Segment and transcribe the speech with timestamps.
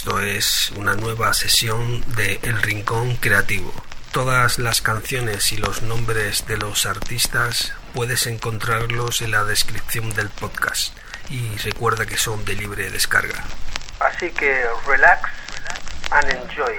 [0.00, 3.70] Esto es una nueva sesión de El Rincón Creativo.
[4.12, 10.30] Todas las canciones y los nombres de los artistas puedes encontrarlos en la descripción del
[10.30, 10.96] podcast
[11.28, 13.44] y recuerda que son de libre descarga.
[14.00, 15.28] Así que relax
[16.12, 16.78] and enjoy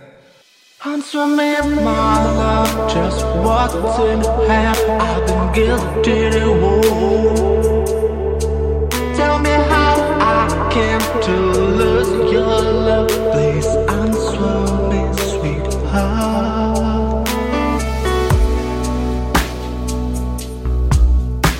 [0.83, 4.79] Answer me, my love, just what's in hand.
[4.99, 6.45] I've been guilty to
[9.15, 11.35] Tell me how I came to
[11.77, 13.09] lose your love.
[13.31, 14.57] Please answer
[14.89, 16.49] me, sweetheart.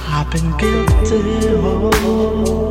[0.07, 1.21] I've been guilty.
[1.60, 2.70] Oh.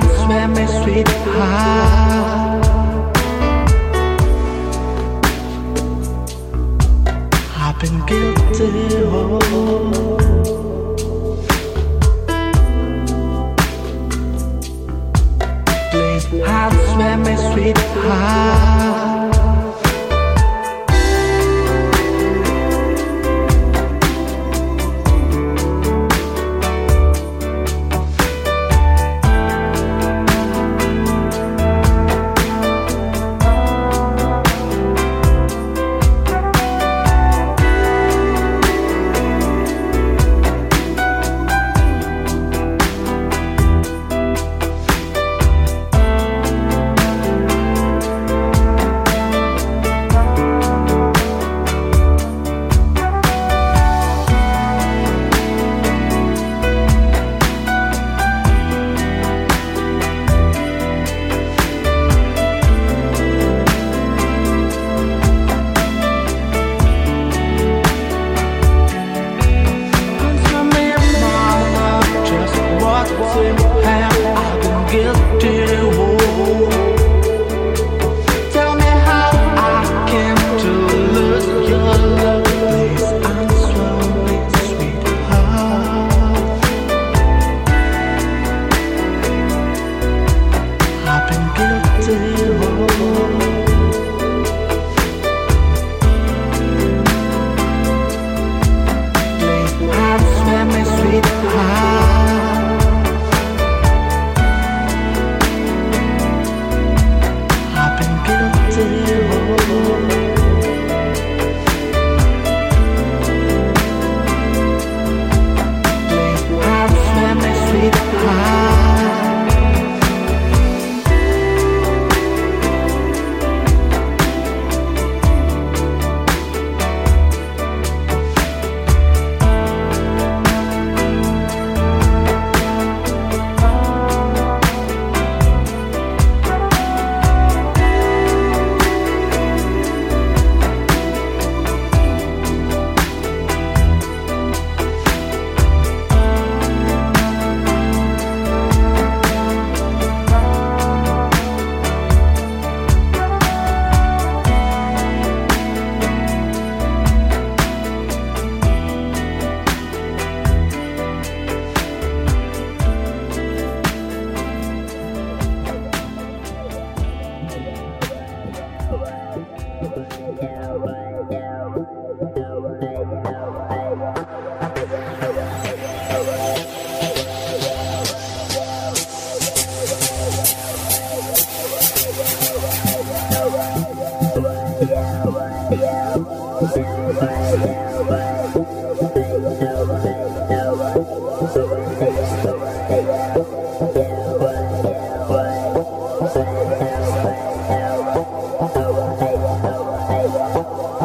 [0.00, 2.66] Answer me, sweetheart.
[7.56, 8.70] I've been guilty.
[9.04, 9.38] Oh.
[15.90, 19.29] Please answer me, sweetheart.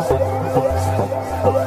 [0.02, 1.65] ストップ。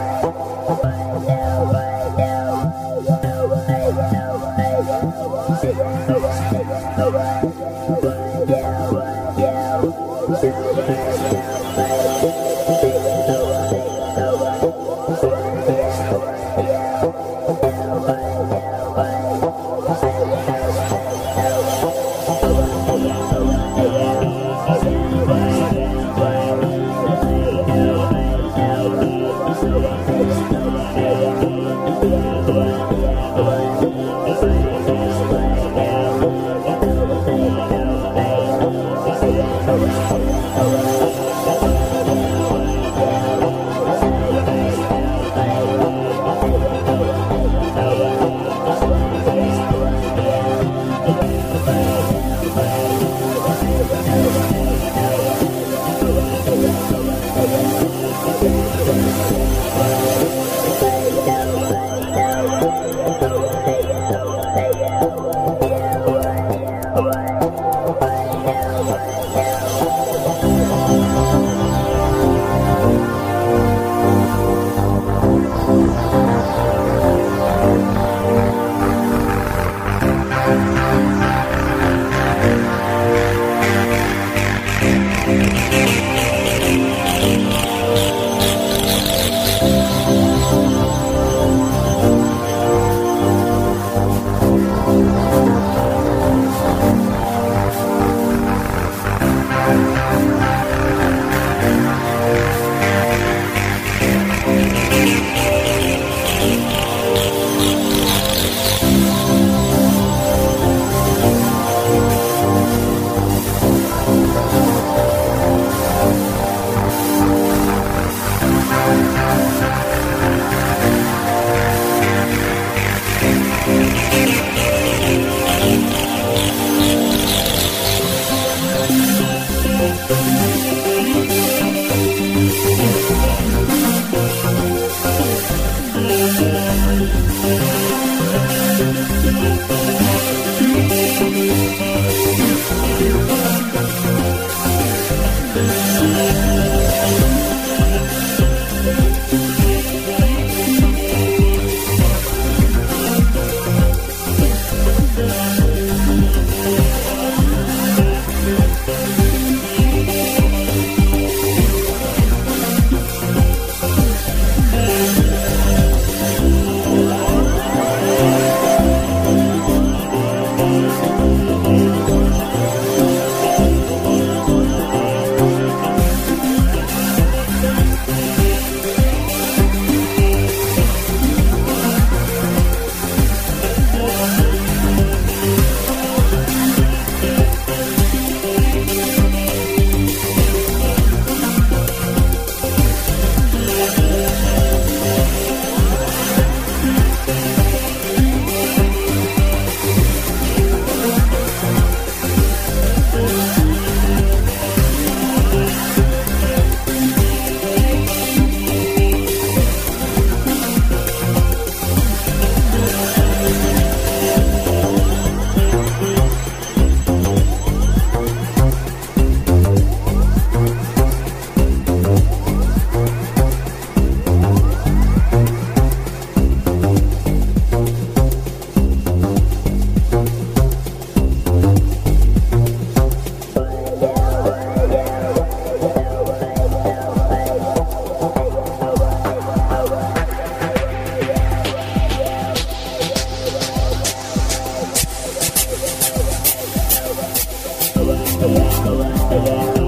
[248.70, 249.87] Yeah.